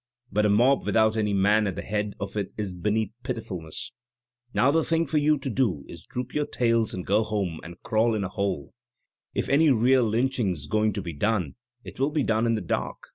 [0.31, 3.91] But a mob without any man at the head of it is beneath pitifulness.
[4.51, 7.59] Now the thing for you to do is to droop your tails and go home
[7.63, 8.73] and crawl in a hole.
[9.35, 11.53] If any real lynching's going to be done
[11.83, 13.09] it will be done in the dark.